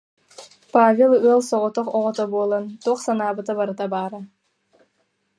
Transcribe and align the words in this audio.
Павел 0.73 1.11
ыал 1.27 1.41
соҕотох 1.49 1.87
оҕото 1.97 2.25
буолан, 2.31 2.65
туох 2.83 2.99
санаабыта 3.05 3.51
барыта 3.57 3.85
баара 3.93 4.21